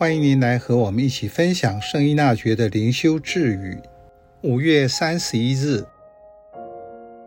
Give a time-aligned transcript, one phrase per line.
[0.00, 3.76] 欢迎您来和我们一起分享圣依纳爵的灵修智语。
[4.44, 5.84] 五月三十一日，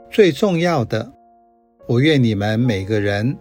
[0.10, 1.12] 最重要的，
[1.86, 3.36] 我愿你们每个人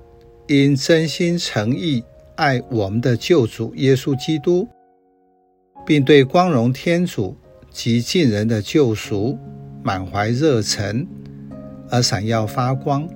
[0.48, 2.02] 因真心诚意
[2.34, 4.66] 爱我们的救主耶稣基督，
[5.86, 7.36] 并对光荣天主
[7.70, 9.38] 及尽人的救赎
[9.80, 11.06] 满怀热忱
[11.88, 13.08] 而闪耀发光，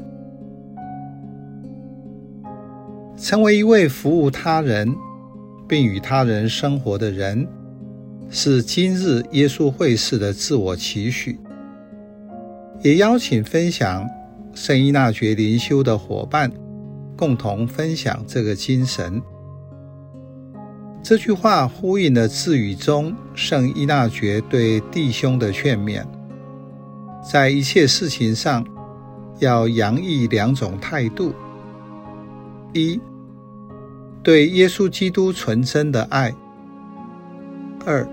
[3.16, 4.94] 成为一位服务他人。
[5.66, 7.46] 并与他人生活的人，
[8.30, 11.38] 是今日耶稣会士的自我期许。
[12.82, 14.06] 也邀请分享
[14.52, 16.52] 圣依纳爵灵修的伙伴，
[17.16, 19.22] 共同分享这个精神。
[21.02, 26.04] 这句话呼应了智语中圣依纳爵对弟兄的劝勉：
[27.22, 28.66] 在一切事情上，
[29.38, 31.32] 要洋溢两种态度。
[32.72, 33.00] 一。
[34.24, 36.34] 对耶稣基督纯真的爱。
[37.84, 38.08] 二，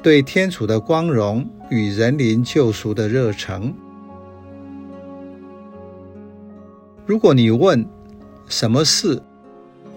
[0.00, 3.74] 对天主的光荣与人灵救赎的热诚。
[7.04, 7.84] 如果你问
[8.46, 9.20] 什么是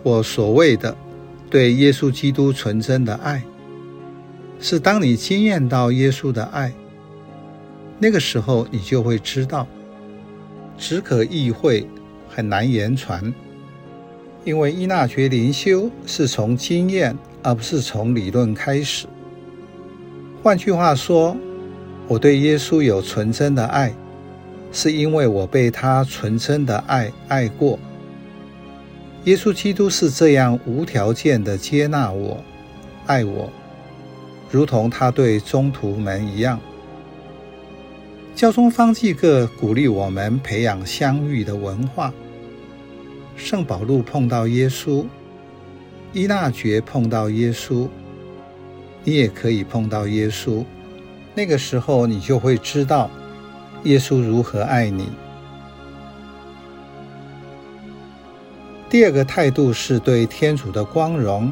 [0.02, 0.98] 我所谓的
[1.48, 3.44] 对耶稣基督纯真的爱，
[4.60, 6.74] 是当你经验到耶稣的爱，
[8.00, 9.68] 那个时候你就会知道，
[10.76, 11.86] 只可意会，
[12.28, 13.32] 很难言传。
[14.44, 19.06] 因为伊纳爵灵修是从经验，而不是从理论开始。
[20.42, 21.38] 换句话说，
[22.08, 23.94] 我对耶稣有纯真的爱，
[24.72, 27.78] 是因为我被他纯真的爱爱过。
[29.26, 32.44] 耶稣基督是这样无条件的接纳我、
[33.06, 33.48] 爱我，
[34.50, 36.60] 如同他对宗徒们一样。
[38.34, 42.12] 教宗方济各鼓励我们培养相遇的文化。
[43.36, 45.06] 圣保禄碰到耶稣，
[46.14, 47.88] 伊纳爵碰到耶稣，
[49.04, 50.64] 你也可以碰到耶稣。
[51.34, 53.10] 那个时候，你就会知道
[53.84, 55.10] 耶稣如何爱你。
[58.90, 61.50] 第二个态度是对天主的光荣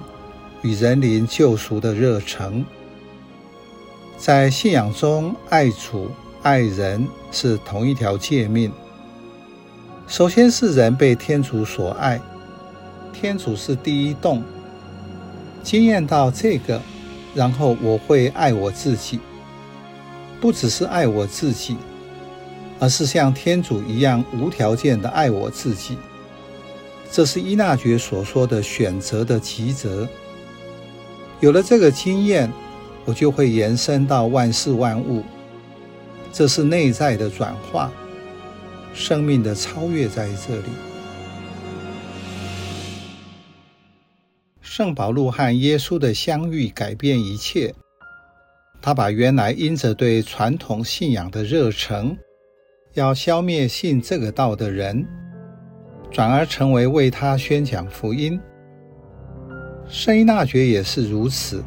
[0.61, 2.66] 与人灵救赎的热诚。
[4.17, 6.11] 在信仰中，爱主
[6.44, 8.69] 爱人是同一条诫命。
[10.09, 12.20] 首先是人被天主所爱，
[13.14, 14.42] 天主是第一动，
[15.62, 16.81] 经验到这个，
[17.36, 19.20] 然后我会爱我自己，
[20.42, 21.78] 不只是爱我自己，
[22.80, 25.96] 而是像天主一样无条件的爱我自己。
[27.12, 30.08] 这是伊纳爵所说的选择的极则。
[31.40, 32.52] 有了这个经验，
[33.06, 35.24] 我就会延伸到万事万物，
[36.34, 37.91] 这是内在的转化。
[38.94, 40.69] 生命的超越在这里。
[44.61, 47.73] 圣保禄和耶稣的相遇改变一切，
[48.81, 52.17] 他把原来因着对传统信仰的热诚，
[52.94, 55.05] 要消灭信这个道的人，
[56.11, 58.39] 转而成为为他宣讲福音。
[59.89, 61.63] 圣依纳爵也是如此，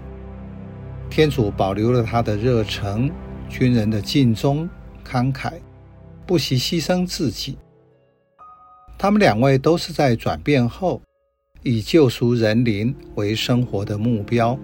[1.10, 3.10] 天主保留了他的热诚，
[3.48, 4.66] 军人的尽忠
[5.04, 5.52] 慷慨。
[6.26, 7.58] 不惜牺牲自己，
[8.98, 11.02] 他们两位都是在转变后，
[11.62, 14.58] 以救赎人灵为生活的目标。